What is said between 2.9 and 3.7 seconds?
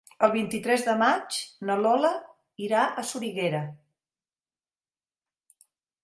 a Soriguera.